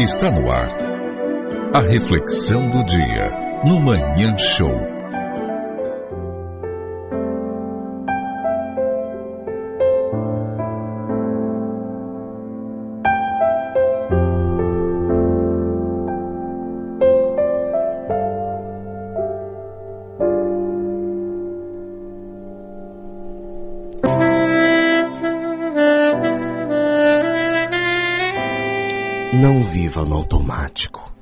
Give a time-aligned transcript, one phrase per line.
[0.00, 0.70] Está no ar.
[1.74, 4.99] A reflexão do dia no Manhã Show.
[29.32, 31.12] Não viva no automático.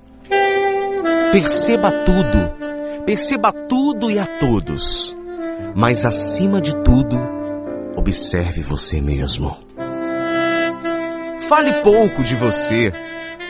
[1.30, 5.15] Perceba tudo, perceba tudo e a todos,
[5.77, 7.20] mas acima de tudo,
[7.96, 9.55] observe você mesmo.
[11.51, 12.91] Fale pouco de você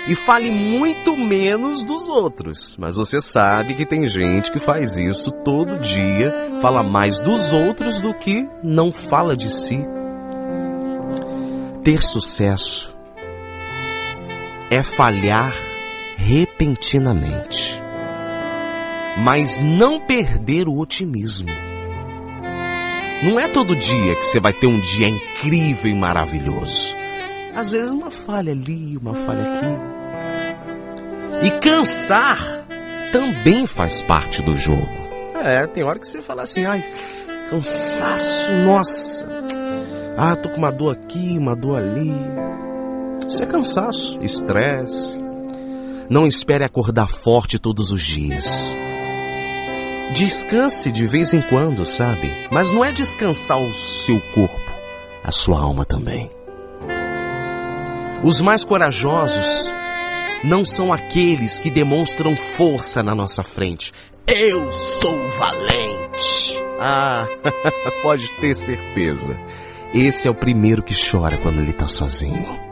[0.09, 5.30] e fale muito menos dos outros, mas você sabe que tem gente que faz isso
[5.30, 9.87] todo dia, fala mais dos outros do que não fala de si.
[11.84, 12.98] Ter sucesso
[14.70, 15.52] é falhar
[16.16, 17.80] repentinamente,
[19.18, 21.48] mas não perder o otimismo.
[23.24, 26.95] Não é todo dia que você vai ter um dia incrível e maravilhoso.
[27.54, 31.46] Às vezes uma falha ali, uma falha aqui.
[31.46, 32.38] E cansar
[33.10, 34.87] também faz parte do jogo.
[35.34, 36.84] É, tem hora que você fala assim, ai,
[37.50, 39.26] cansaço, nossa.
[40.16, 42.12] Ah, tô com uma dor aqui, uma dor ali.
[43.27, 45.19] Isso é cansaço, estresse.
[46.09, 48.77] Não espere acordar forte todos os dias.
[50.15, 52.30] Descanse de vez em quando, sabe?
[52.51, 54.71] Mas não é descansar o seu corpo,
[55.23, 56.30] a sua alma também.
[58.23, 59.71] Os mais corajosos
[60.43, 63.93] não são aqueles que demonstram força na nossa frente.
[64.27, 66.62] Eu sou valente.
[66.81, 67.27] Ah,
[68.03, 69.37] pode ter certeza.
[69.94, 72.68] Esse é o primeiro que chora quando ele está sozinho.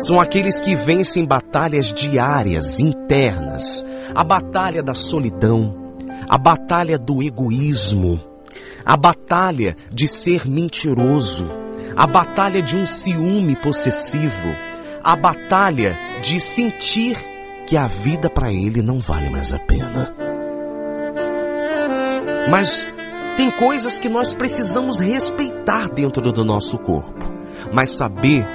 [0.00, 3.84] São aqueles que vencem batalhas diárias, internas,
[4.14, 5.94] a batalha da solidão,
[6.26, 8.18] a batalha do egoísmo,
[8.84, 11.44] a batalha de ser mentiroso,
[11.94, 14.48] a batalha de um ciúme possessivo,
[15.04, 17.18] a batalha de sentir
[17.66, 20.14] que a vida para ele não vale mais a pena.
[22.50, 22.90] Mas
[23.36, 27.30] tem coisas que nós precisamos respeitar dentro do nosso corpo,
[27.70, 28.46] mas saber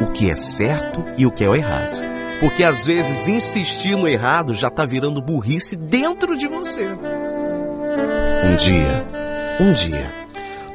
[0.00, 1.98] o que é certo e o que é o errado.
[2.40, 6.86] Porque às vezes insistir no errado já está virando burrice dentro de você.
[8.44, 9.06] Um dia,
[9.60, 10.12] um dia,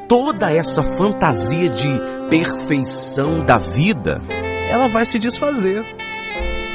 [0.08, 1.90] toda essa fantasia de
[2.30, 4.22] perfeição da vida,
[4.70, 5.84] ela vai se desfazer.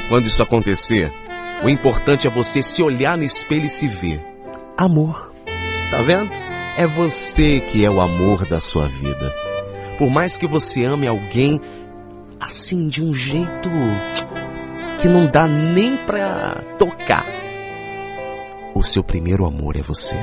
[0.07, 1.11] Quando isso acontecer,
[1.63, 4.21] o importante é você se olhar no espelho e se ver.
[4.77, 5.31] Amor.
[5.89, 6.29] Tá vendo?
[6.77, 9.33] É você que é o amor da sua vida.
[9.97, 11.59] Por mais que você ame alguém
[12.45, 13.69] assim de um jeito
[15.01, 17.25] que não dá nem pra tocar.
[18.75, 20.15] O seu primeiro amor é você.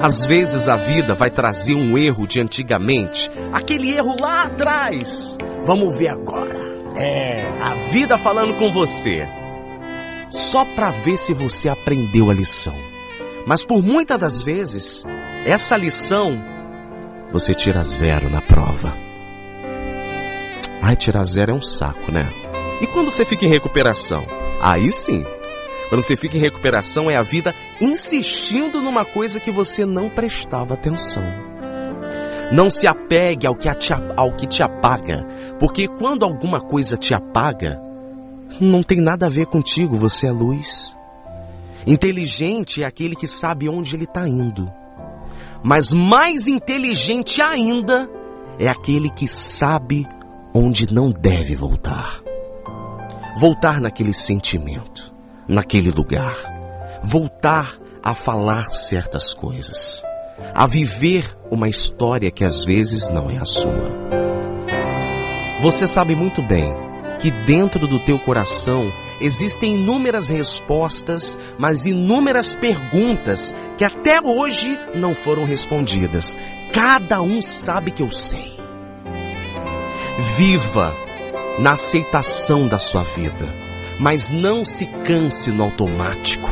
[0.00, 5.36] Às vezes a vida vai trazer um erro de antigamente, aquele erro lá atrás.
[5.66, 6.54] Vamos ver agora.
[6.96, 9.28] É, a vida falando com você.
[10.30, 12.74] Só para ver se você aprendeu a lição.
[13.46, 15.04] Mas por muitas das vezes,
[15.44, 16.42] essa lição
[17.30, 19.06] você tira zero na prova.
[20.86, 22.24] Ai, tirar zero é um saco, né?
[22.80, 24.24] E quando você fica em recuperação?
[24.62, 25.24] Aí sim.
[25.88, 30.74] Quando você fica em recuperação é a vida insistindo numa coisa que você não prestava
[30.74, 31.24] atenção.
[32.52, 35.26] Não se apegue ao que, te, ao que te apaga,
[35.58, 37.82] porque quando alguma coisa te apaga,
[38.60, 40.94] não tem nada a ver contigo, você é luz.
[41.84, 44.72] Inteligente é aquele que sabe onde ele está indo.
[45.64, 48.08] Mas mais inteligente ainda
[48.56, 50.06] é aquele que sabe
[50.56, 52.22] onde não deve voltar.
[53.38, 55.12] Voltar naquele sentimento,
[55.46, 56.34] naquele lugar.
[57.04, 60.02] Voltar a falar certas coisas.
[60.54, 63.90] A viver uma história que às vezes não é a sua.
[65.60, 66.74] Você sabe muito bem
[67.20, 75.14] que dentro do teu coração existem inúmeras respostas, mas inúmeras perguntas que até hoje não
[75.14, 76.34] foram respondidas.
[76.72, 78.65] Cada um sabe que eu sei.
[80.18, 80.94] Viva
[81.58, 83.46] na aceitação da sua vida,
[84.00, 86.48] mas não se canse no automático,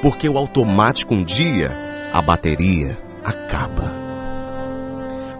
[0.00, 1.70] porque o automático um dia,
[2.12, 3.92] a bateria acaba.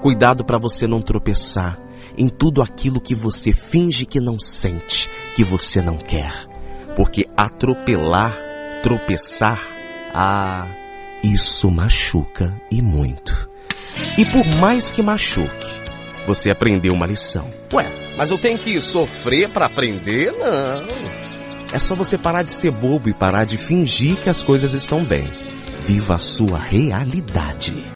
[0.03, 1.79] Cuidado para você não tropeçar
[2.19, 6.33] em tudo aquilo que você finge que não sente, que você não quer,
[6.97, 8.37] porque atropelar,
[8.83, 9.61] tropeçar,
[10.13, 10.67] ah,
[11.23, 13.49] isso machuca e muito.
[14.19, 15.84] E por mais que machuque,
[16.27, 17.51] você aprendeu uma lição.
[17.73, 17.87] Ué,
[18.17, 20.33] mas eu tenho que sofrer para aprender?
[20.33, 20.85] Não.
[21.73, 25.05] É só você parar de ser bobo e parar de fingir que as coisas estão
[25.05, 25.29] bem.
[25.81, 27.93] Viva a sua realidade.